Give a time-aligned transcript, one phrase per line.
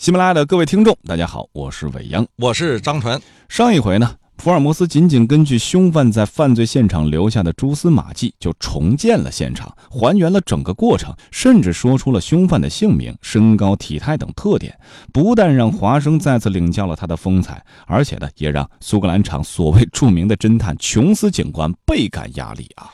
[0.00, 3.20] 喜马拉雅的各位听众，大家好，我是伟阳，我是张传。
[3.50, 14.74] 上一回呢，福尔摩斯仅仅根据凶犯在犯罪现场留下的蛛丝马迹，就重建了现场，还原了整个过程，甚至说出了凶犯的姓名、身高、体态等特点。
[15.12, 22.88] 不但让华生再次领教了他的风采，而且呢，也让苏格兰场所谓著名的侦探琼斯警官倍感压力啊！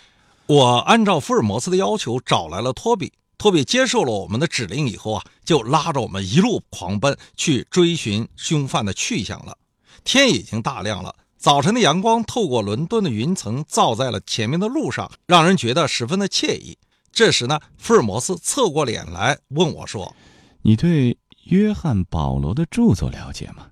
[0.48, 3.12] 我按照福尔摩斯的要求找来了托比。
[3.38, 9.56] 托比接受了我们的指令以后啊，就拉着我们一路狂奔去追寻凶犯的去向了。
[10.04, 16.78] 天已经大亮了，早晨的阳光透过伦敦的云层照在了前面的路上，让人觉得十分的惬意。
[17.12, 20.14] 这时呢，福尔摩斯侧过脸来问我说
[20.62, 23.66] ：“你对约翰·保罗的著作了解吗？”“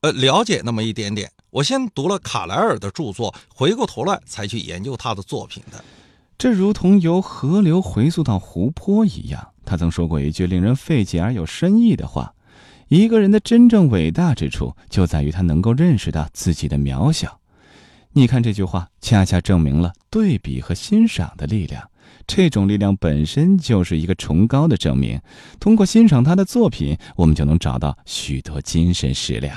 [0.00, 1.30] 呃，了解那么一点点。
[1.50, 5.84] 我先读了卡莱尔的著作，回过头来才去研究他的作品的。”
[6.40, 9.48] 这如同由河流回溯到湖泊一样。
[9.66, 12.32] 他曾说过一句令人费解而有深意的话
[12.88, 17.38] ：“一个人的真正伟大之处，就在于他能够认识到自己的渺小。”
[18.12, 21.86] 你看这句话，恰恰证明了对比和欣赏的力量。
[22.26, 25.20] 这种力量本身就是一个崇高的证明。
[25.60, 29.54] 通过欣赏他的作品，我们就能找到许多精神食粮。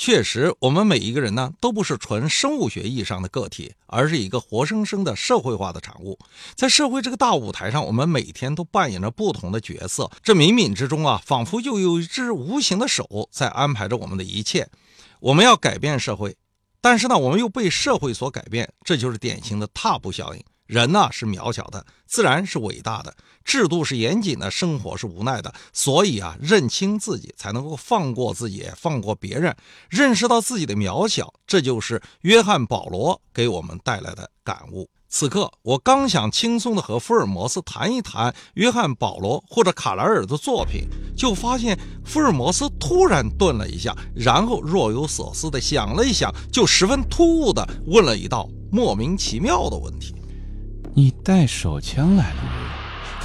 [0.00, 6.16] 确实，我们每一个人呢，都不是纯生物学意义上的个体，而是一个活生生的社会化的产物。
[6.54, 10.08] 在社会这个大舞台上，我们每天都扮演着不同的角色。
[10.22, 14.68] 这冥冥之中啊，仿佛又有一只无形的手在安排着我们的一切。
[15.18, 16.36] 我们要改变社会，
[16.80, 20.40] 但是呢，我们又被社会所改变，这就是典型的踏步效应。
[20.68, 23.10] 人呢是渺小的，自然是伟大的；
[23.42, 25.52] 制度是严谨的，生活是无奈的。
[25.72, 29.56] 所以啊，认清自己，才能够放过自己，放过别人，
[29.88, 31.32] 认识到自己的渺小。
[31.46, 34.88] 这就是约翰·保罗给我们带来的感悟。
[35.08, 50.14] 此刻，我刚想轻松地和福尔摩斯谈一谈约翰·保罗或者卡莱尔的作品，就发现福尔摩斯突然顿了一下，然后若有所思地想了一想，就十分突兀地问了一道莫名其妙的问题。
[50.98, 52.50] 你带手枪来了吗？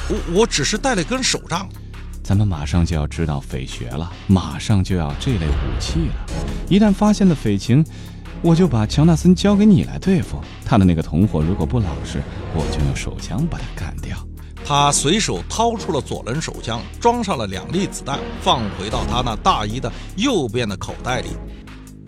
[0.08, 1.68] 我我只是带了根手杖。
[2.22, 6.14] 咱们马上就要知道匪穴了，马上就要这类武器了。
[6.70, 7.84] 一旦发现了匪情，
[8.44, 10.40] 我就把乔纳森交给你来对付。
[10.64, 12.22] 他的那个同伙如果不老实，
[12.54, 14.16] 我就用手枪把他干掉。
[14.64, 21.30] 他随手掏出了左轮手枪，装上了两粒子弹，放回到他那大衣的右边的口袋里。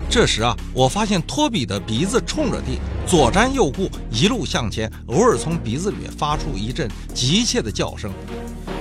[0.10, 8.10] 这时啊，我发现托比的鼻子冲着地，左瞻右顾，一路向前，偶尔从鼻子里面发出一阵急切的叫声，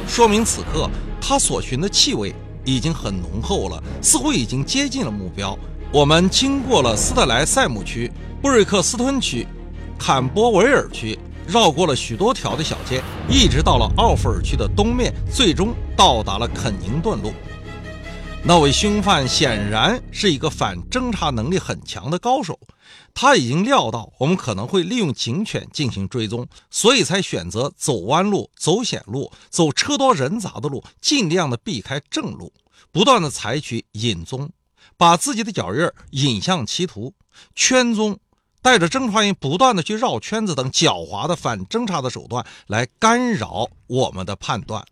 [0.07, 0.89] 说明此刻
[1.21, 2.33] 他所寻的气味
[2.65, 5.59] 已经很浓厚了，似乎已经接近了目标。
[5.91, 8.11] 我们经过了斯特莱塞姆区、
[8.41, 9.45] 布瑞克斯吞区、
[9.99, 11.19] 坎波维尔区，
[11.49, 17.33] 绕过了许多条的小街，一直到了奥弗尔区的东面，最终到达了肯宁顿路。
[18.47, 22.61] 那位凶犯显然是一个反侦查能力很强的高手，
[23.15, 32.53] 他已经料到我们可能会利用警犬进行追踪，所以才选择走弯路、走险路、走车多人杂的路，尽量的避开正路，
[32.93, 34.51] 不断的采取引踪，
[34.99, 37.15] 把自己的脚印引向歧途，
[37.55, 38.19] 圈踪，
[38.61, 44.85] 带着侦查员不断的去绕圈子等狡猾的反侦查的手段来干扰我们的判断。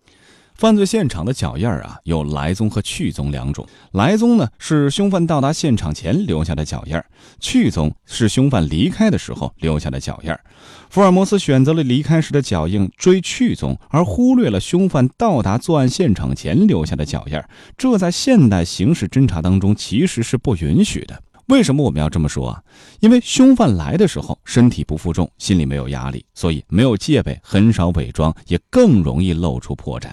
[0.54, 3.66] 犯罪现场的脚印儿啊，有来踪和去踪两种。
[3.92, 7.04] 来踪呢是凶犯到达现场前留下的脚印儿，
[7.40, 10.40] 去踪是凶犯离开的时候留下的脚印儿。
[10.88, 17.48] 福尔摩斯选择了离开时的脚印追去踪，而忽略了凶犯到达作案现场前留下的脚印儿。
[17.76, 21.20] 这在现代刑事侦查当中其实是不允许的。
[21.46, 22.62] 为什么我们要这么说啊？
[23.00, 30.10] 因为凶犯来的时候身体不负重，心里没有压力，所以没有戒备，很少伪装，也更容易露出破绽。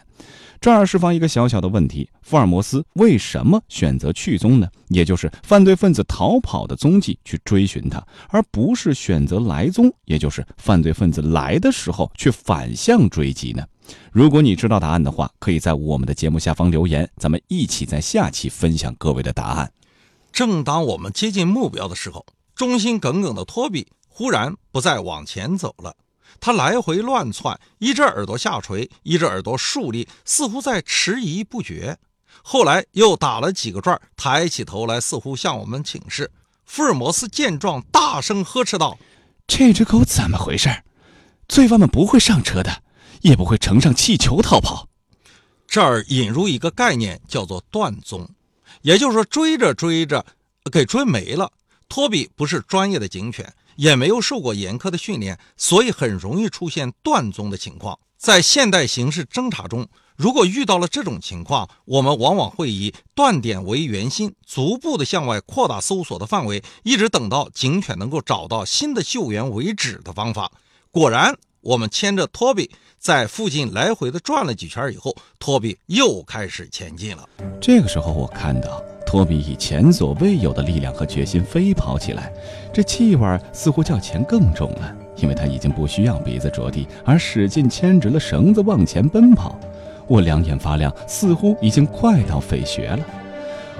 [0.61, 4.67] 这儿释放一个小小的问题：福尔摩斯为什么选择去踪呢？
[4.89, 13.63] 也就是犯罪分子逃跑的踪迹去追寻他，而不是选择来踪，也就是犯罪分子来的时候去反向追击呢？
[14.11, 19.71] 如果你知道答案的话，可以在我们的节目下方留言，咱们一起在下期分享各位的答案。
[20.31, 25.95] 正当我们接近目标的时候，忠心耿耿的托比忽然不再往前走了。
[26.39, 31.97] 他来回乱窜，一只耳朵下垂，一只耳朵竖立，似乎在迟疑不决。
[32.41, 36.31] 后来又打了几个转，抬起头来，似乎向我们请示。
[36.65, 38.97] 福尔摩斯见状，大声呵斥道
[39.47, 40.69] ：“这只狗怎么回事？
[41.47, 42.83] 罪犯们不会上车的，
[43.21, 44.87] 也不会乘上气球逃跑。”
[45.67, 48.29] 这儿引入一个概念，叫做断踪，
[48.81, 50.25] 也就是说，追着追着，
[50.71, 51.51] 给追没了。
[51.87, 53.53] 托比不是专业的警犬。
[53.75, 57.97] 也没有受过严苛的训练，所以很容易出现断踪的情况。
[58.17, 59.87] 在现代刑事侦查中，
[60.17, 70.51] 如果遇到了这种情况，我们往往会以断点为圆心，逐步的向外扩大搜索的范围，一直等到警犬能够找到新的救援为止的方法。
[70.91, 77.27] 果然，我们牵着托比在附近来回的转了几圈以后，托比又开始前进了。
[77.59, 82.31] 这个时候，我看到托比以前所未有的力量和决心飞跑起来，
[82.73, 89.59] 这气味似乎较前更重了，因为他已经不需要鼻子着地，而使劲牵直了绳子往前奔跑。
[90.07, 93.05] 我两眼发亮，似乎已经快到费穴了。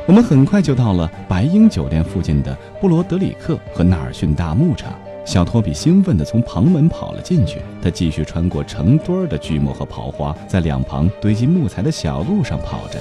[0.05, 4.93] 我们很快就到了白鹰酒店附近的布罗德里克和纳尔逊大牧场。
[5.29, 7.61] 小托比兴奋地从旁门跑了进去。
[7.83, 12.99] 他继续穿过成堆的锯木和刨花，在两旁堆积木材的小路上跑着，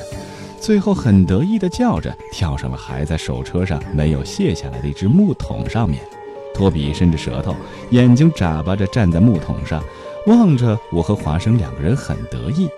[0.61, 6.03] 最后很得意地叫着，跳上了还在手车上没有卸下来的一只木桶上面。
[6.55, 7.57] 托比伸着舌头，
[7.93, 9.83] 眼睛眨巴着站在木桶上，
[10.27, 12.69] 望着我和华生两个人，很得意。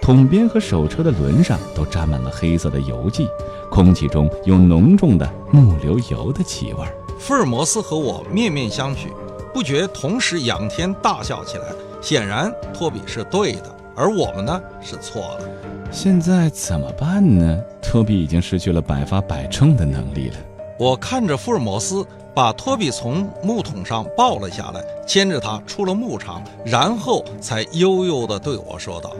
[0.00, 3.26] 桶边和手车的轮上都沾满了黑色的油迹，
[3.72, 6.86] 空气中有浓重的木流油的气味。
[7.18, 9.08] 福尔摩斯和我面面相觑，
[9.52, 11.64] 不觉同时仰天大笑起来。
[12.00, 15.48] 显然，托比是对的，而我们呢是错了。
[15.90, 17.62] 现在怎么办呢？
[17.80, 20.36] 托比已经失去了百发百中的能力了。
[20.78, 29.12] 我看着福尔摩斯把托比从木桶上抱了下来，牵着他出了牧场，然后才悠悠地对我说道。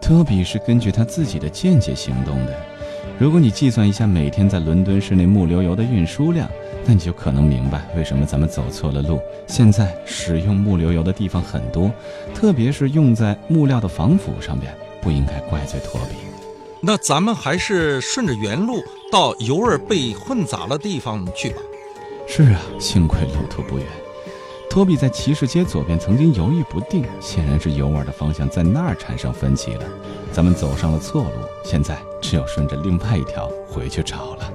[0.00, 2.54] 托比是根据他自己的见解行动的。
[3.18, 6.48] 如果你计算一下每天在伦敦市内木流油的运输量，
[6.86, 9.20] 那你就可能明白为什么咱们走错了路。
[9.48, 11.90] 现在使用木流油的地方很多，
[12.32, 14.72] 特别是用在木料的防腐上面，
[15.02, 16.16] 不应该怪罪托比。
[16.80, 18.80] 那咱们还是顺着原路
[19.10, 21.62] 到油儿被混杂的地方去吧。
[22.28, 23.86] 是啊，幸亏路途不远。
[24.70, 29.84] 托比在骑士街左边曾经犹豫不定，显然是油味的方向在那儿产生分歧了。
[30.30, 31.30] 咱们走上了错路，
[31.64, 34.52] 现在只有顺着另外一条回去找了。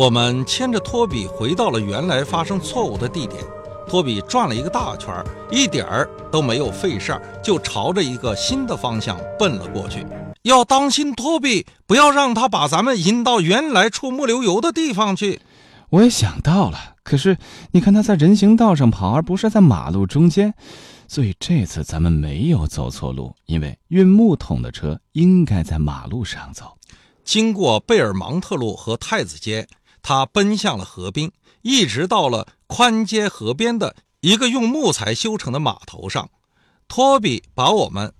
[0.00, 3.44] 我们牵着托比回到了原来发生错误的地点。
[3.86, 5.14] 托比转了一个大圈，
[5.50, 10.06] 一点儿都没有费事儿，就朝着一个新的方向奔了过去。
[10.40, 15.42] 要当心托比，不要让他把咱们引到原来出木流油的地方去。
[15.90, 16.78] 我也想到了。
[17.02, 17.36] 可是，
[17.72, 20.54] 你看他在人行道上跑，而不是在马路中间，
[21.08, 23.34] 所以这次咱们没有走错路。
[23.44, 26.78] 因为运木桶的车应该在马路上走。
[27.22, 29.68] 经过贝尔芒特路和太子街，
[30.02, 31.32] 他奔向了河滨，
[31.62, 36.30] 一直到了宽街河边的一个用木材修成的码头上。
[36.88, 38.12] 托比把我们，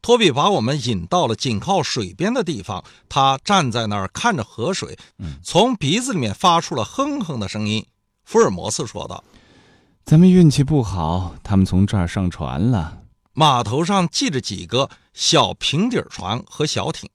[0.00, 2.82] 托比把我们引到了紧靠水边的地方。
[3.08, 4.98] 他站在那儿看着河水，
[5.42, 7.84] 从鼻子里面发出了哼哼的声音。
[8.24, 9.22] 福尔摩斯说道
[10.04, 13.02] ：“咱们运气不好，他们从这儿上船了。
[13.34, 17.10] 码头上系着几个小平底船和小艇。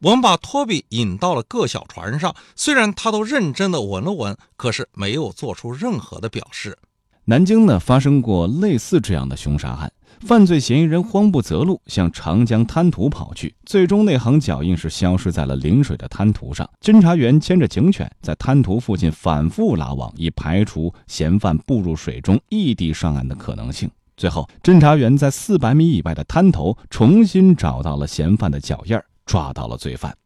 [0.00, 6.76] 我们把托比引到了各小船上，虽然他都认真的闻了闻，可是没有做出任何的表示。
[7.24, 9.90] 南京呢，发生过类似这样的凶杀案。”
[10.20, 16.66] 犯罪嫌疑人慌不择路，向长江滩涂跑去，最终那行脚印是消失在了临水的滩涂上。
[16.80, 23.90] 侦查员牵着警犬在滩涂附近反复拉网，以排除嫌犯步入水中异地上岸的可能性。
[24.16, 30.16] 最后，侦查员在四百米以外的滩头重新找到了嫌犯的脚印儿，抓到了罪犯。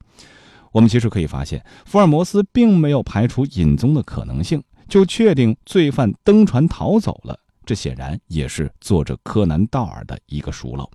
[0.70, 7.36] 我们其实可以发现，福尔摩斯并没有排除隐踪的可能性，就确定罪犯登船逃走了。
[7.66, 10.88] 这显然也是作者柯南道尔的一个疏漏。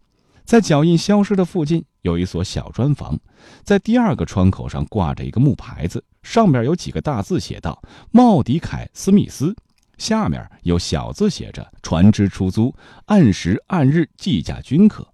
[0.46, 3.20] 在脚印消失的附近有一所小砖房，
[3.64, 9.56] 在第二个窗口上挂着一个木牌子，上面有几个大字写道：“茂迪凯斯密斯。”
[9.98, 12.76] 下面有小字写着：“船只出租，
[13.06, 15.08] 按时按日计价均可。”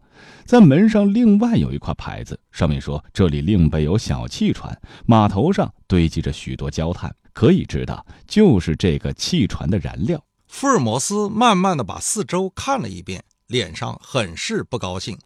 [0.45, 15.17] 在门上另外有一块牌子，上面说：“这里另备有小汽船，码头上堆积着许多焦炭，可以知道就是这个汽船的燃料。”福尔摩斯慢慢的把四周看了一遍，脸上很是不高兴。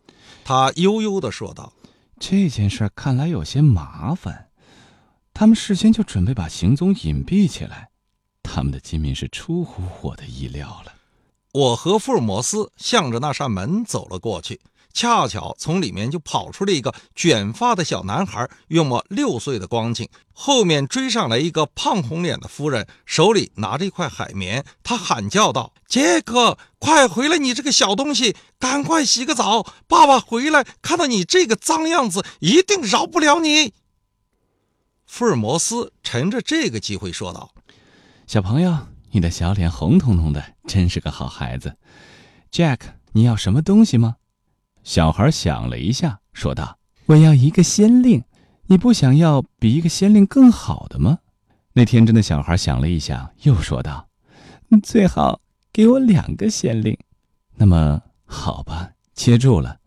[0.44, 1.74] 他悠悠的说道
[2.20, 4.50] ：“这件事看来有些麻烦。
[5.34, 7.90] 他们事先就准备把行踪隐蔽起来，
[8.44, 10.94] 他们的机密是出乎我的意料了。”
[11.54, 14.60] 我和福尔摩斯向着那扇门走了过去。
[14.96, 20.08] 恰巧从里面就跑出了一个卷发的小男孩，约莫六岁的光景。
[20.32, 24.66] 后面追上来一个胖红脸的夫人，手里拿着一块海绵。
[24.84, 27.38] 他喊叫道：“杰克，快回来！
[27.38, 29.68] 你这个小东西，赶快洗个澡！
[29.86, 33.74] 爸爸回来看到你这个脏样子，一定饶不了你。”
[35.06, 37.52] 福尔摩斯趁着这个机会说道
[38.28, 41.76] ：“小朋友，你的小脸红彤彤的，真是个好孩子。
[42.50, 42.80] Jack，
[43.12, 44.16] 你要什么东西吗？”
[44.86, 46.78] 小孩想了一下，说道
[47.08, 48.24] ：“我要一个先令，
[48.68, 51.18] 你不想要比一个先令更好的吗？
[51.74, 54.08] 那天真的小孩想了一想，又说道
[54.84, 55.42] ：“最好
[55.74, 56.96] 给我两个先令。”
[57.58, 59.80] 那么好吧，接住了。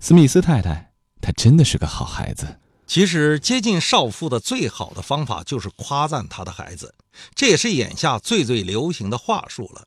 [0.00, 2.58] 斯密斯太太，她真的是个好孩子。
[2.86, 6.94] 其实接近少妇的最好的方法就是夸赞她的孩子，
[7.34, 9.86] 这也是眼下最最流行的话术了。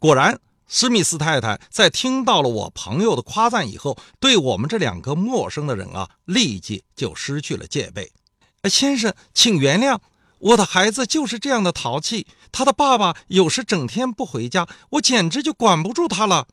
[0.00, 0.40] 果然，
[0.76, 8.10] 史密斯太太在听到了我朋友的夸赞以后，对我们这两个陌生的人啊，立即就失去了戒备。
[8.68, 10.00] 先生，请原谅。
[10.40, 16.48] 我的孩子就是这样的淘气，他的爸爸有时整天不回家，我简直就管不住他了。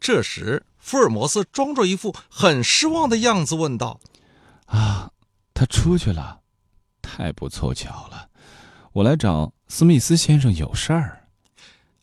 [0.00, 4.00] 这时，福尔摩斯装着一副很失望的样子问道
[4.64, 5.10] ：“啊，
[5.52, 6.40] 他出去了，
[7.02, 8.30] 太不凑巧了。
[8.94, 11.23] 我来找斯密斯先生有事儿。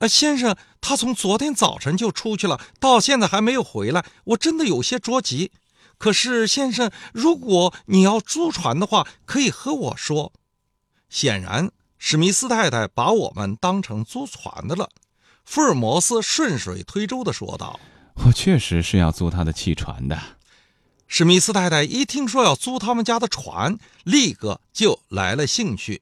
[0.02, 5.52] 呃，先生，他从昨天早晨就出去了，到现在还没有回来，我真的有些着急。
[6.00, 10.34] 可是，先生，如果你要租船的话，可以和我说。”
[11.08, 14.90] 显然，史密斯太太把我们当成租船的了。
[15.46, 17.80] 福尔摩斯顺水推舟的说道
[18.26, 20.20] ：“我确实是要租他的汽船的。”
[21.06, 26.02] 史密斯太太一听说要租他们家的船，立刻就来了兴趣。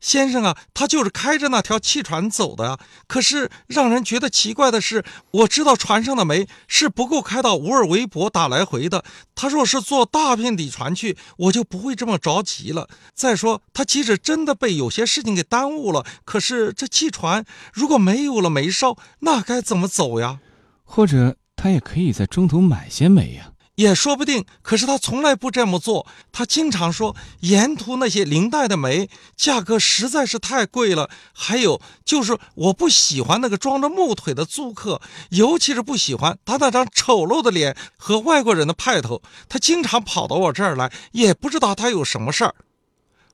[0.00, 2.78] 先生啊，他就是开着那条汽船走的啊。
[3.06, 9.04] 可是让人觉得奇怪的是，我知道船上的煤是不够开到乌尔维伯打来回的。
[9.34, 12.88] 他若是坐大片底船去，我就不会这么着急了。
[13.14, 20.40] 再说，他即使真的被有些事情给耽误了，可是这汽船如果没有了煤烧，那该怎么走呀？
[20.84, 23.49] 或者他也可以在中途买些煤呀。
[23.80, 26.06] 也说不定，可是他从来不这么做。
[26.30, 31.08] 他经常说，沿途那些林带的煤价格实在是太贵了。
[31.32, 39.22] 还有就是，我不喜欢那个装着木腿的租客，尤其是不喜欢他那张丑陋的脸和外国人的派头。
[39.48, 42.54] 他经常跑到我这儿来，也不知道他有什么事儿。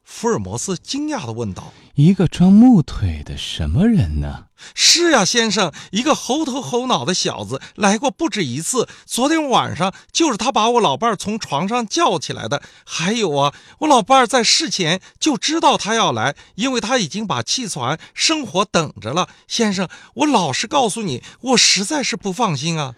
[0.07, 8.89] 福尔摩斯惊讶地问道：“一个装木腿的什么人呢？”“是呀，先生，一个猴头猴脑的小子来过不止一次。
[9.05, 12.63] 昨天晚上就是他把我老伴儿从床上叫起来的。
[12.85, 19.29] 还有啊，我老伴儿在事前就知道他要来，因为他已经把气船生火等着了。
[19.49, 22.95] 先生，我老实告诉你，我实在是不放心啊。”“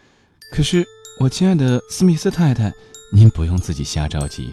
[0.52, 0.86] 可是，
[1.20, 2.72] 我亲爱的斯密斯太太，
[3.12, 4.50] 您不用自己瞎着急。”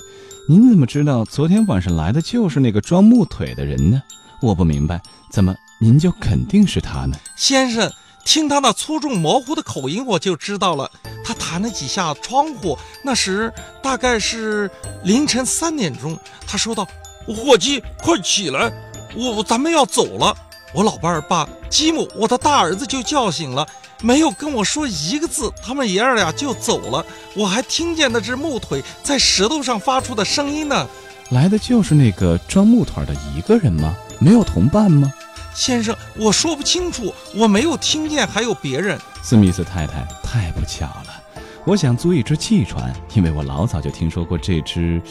[0.48, 4.00] 您怎么知道昨天晚上来的就是那个装木腿的人呢？
[4.44, 7.18] 我不明白，怎么您就肯定是他呢？
[7.36, 7.92] 先生，
[8.24, 10.92] 听他那粗重模糊的口音，我就知道了。
[11.24, 14.70] 他弹了几下窗户，那时大概是
[15.04, 16.16] 凌晨三点钟。
[16.46, 16.88] 他说道
[17.26, 18.72] ：“伙计，快起来，
[19.16, 20.38] 我咱们要走了。”
[20.76, 23.66] 我老伴儿把吉姆，我的大儿子就叫醒了。
[24.02, 27.04] 没有跟我说一个字，他们爷儿俩就走了。
[27.34, 30.86] 我还听见那只木腿在石头上发出的声音呢。
[31.30, 33.96] 来的就是那个装木腿的一个人吗？
[34.20, 35.12] 没有同伴吗？
[35.54, 39.00] 先生，我说不清楚，我没有听见还有别人。
[39.24, 41.05] 斯密斯太太，太不巧了。
[41.66, 45.02] 我想租一只汽船，因为我老早就听说过这只。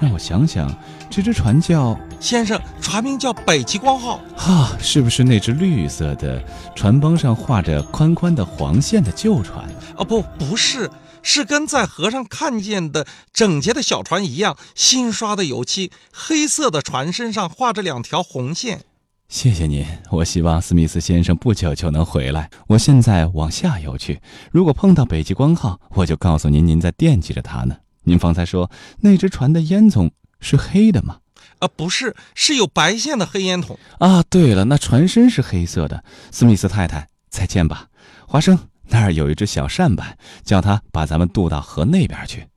[0.00, 0.72] 让我想想，
[1.10, 1.98] 这只船叫……
[2.20, 4.20] 先生，船名叫北极光号。
[4.36, 6.42] 哈，是不是那只绿色的，
[6.74, 9.68] 船帮上画着宽宽的黄线的旧船？
[9.96, 10.88] 哦，不，不是，
[11.20, 18.84] 是跟在河上看见的整洁的小船一样，新刷的油漆，黑色的船身上画着两条红线。
[19.28, 22.48] 谢谢您，我希望斯密斯先生不久就能回来。
[22.66, 27.76] 我现在往下游去，如果碰到北极光号，我就告诉您，您在惦记着他呢。
[28.04, 28.70] 您方才说
[29.00, 31.18] 那只船的烟囱是黑的吗？
[31.58, 33.78] 啊，不是，是有白线的黑烟筒。
[33.98, 36.02] 啊，对了，那船身是黑色的。
[36.30, 37.88] 斯密斯太太，再见吧。
[38.26, 42.48] 华生，那儿有一只小扇板，叫他把咱们渡到河那边去。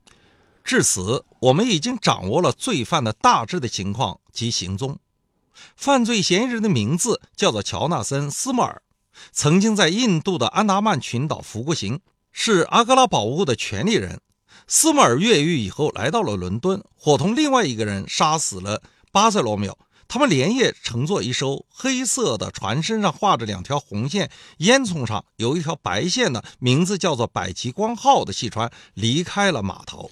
[0.64, 4.96] 至此，我们已经掌握了罪犯的大致的情况及行踪。
[5.76, 8.82] 犯罪嫌疑人的名字叫做乔纳森·斯莫尔，
[9.32, 14.20] 曾经在印度的安达曼群岛服过刑，是阿格拉宝物的权利人。
[14.66, 19.76] 斯莫尔越狱以后，来到了伦敦，伙同另外一个人杀死了巴塞罗缪。
[20.08, 30.10] 他们连夜乘坐一艘黑色的船，身上画着两条红线，烟囱上有一条白线的，名字叫做“百极光号”的汽船离开了码头。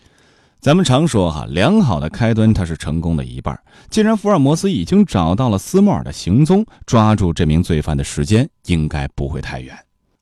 [0.60, 3.58] 咱们常说哈，良好的开端它是成功的一半。
[3.88, 9.74] 既然福尔摩斯已经找到了斯莫尔的行踪，抓住这名罪犯的时间应该不会太远。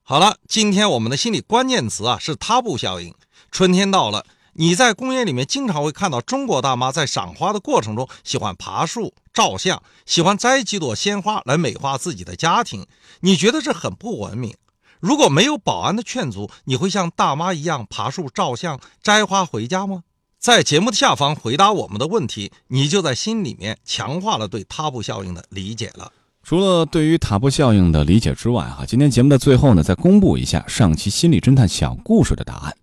[0.04, 3.12] 好了，今天我们的心理关键词啊是他布效应。
[3.50, 12.86] 春天到了，你在公园里面经常会看到中国大妈在赏花的过程中喜欢爬树、照相，喜欢摘几朵鲜花来美化自己的家庭。
[13.22, 14.54] 你觉得这很不文明？
[15.00, 20.04] 如果没有保安的劝阻，你会像大妈一样爬树、照相、摘花回家吗？
[20.38, 26.12] 在节目的下方回答我们的问题，你就在心里面强化了对塔布效应的理解了。
[26.44, 32.76] 除了对于塔布效应的理解之外，哈，今天节目的最后呢，再公布一下上期心理侦探小故事的答案。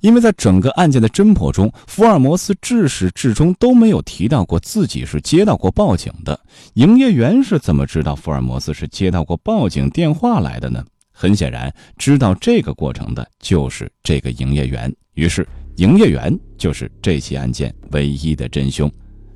[0.00, 6.38] 因为在整个案件的侦破中，福尔摩斯至始至终都没有提到过自己是接到过报警的。
[6.74, 10.84] 营业员是怎么知道福尔摩斯是接到过报警电话来的呢？
[11.12, 14.92] 很显然，知道这个过程的就是这个营业员。
[15.14, 15.46] 于是，
[15.78, 18.90] 营业员就是这起案件唯一的真凶。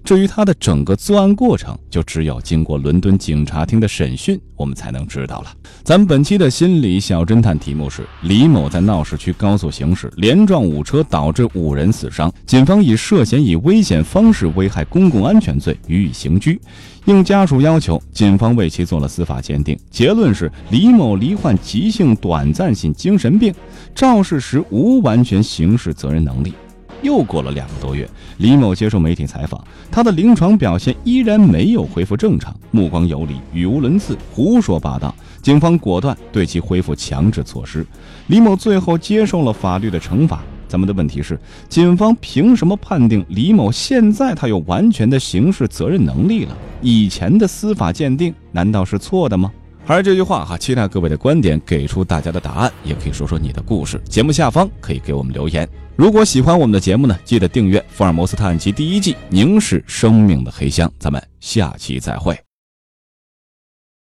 [0.05, 5.53] 至于他的整个作案过程，就只有经过伦敦警察厅的审讯，我们才能知道了。
[5.85, 12.33] 咱们本期的心理小侦探题目是：李某在闹市区高速行驶，连撞五车，导致五人死伤。
[12.47, 16.61] 警方以涉嫌以危险方式危害公共安全罪予以刑拘。
[17.07, 23.55] 应家属要求，警方为其做了司法鉴定，结论是李某罹患急性短暂性精神病，
[23.95, 26.55] 肇事时无完全刑事责任能力。
[27.03, 35.15] 又过了两个多月，李某接受媒体采访，他的临床表现依然没有恢复正常，目光游离，语无伦次，胡说八道。
[35.43, 37.85] 警方果断对其恢复强制措施，
[38.29, 40.41] 李某最后接受了法律的惩罚。
[40.69, 46.57] 咱们的问题是，警方凭什么判定李某现在他有完全的刑事责任能力了？
[46.81, 49.53] 以前的司法鉴定难道是错的吗？
[49.85, 54.01] 还是这句话哈，期待各位的观点，给出大家的答案，也可以说说你的故事。
[54.09, 55.69] 节目下方可以给我们留言。
[56.03, 60.89] 如果喜欢我们的节目呢，记得订阅《福尔摩斯探案集》第一季《凝视生命的黑箱》。
[60.99, 62.37] 咱们下期再会。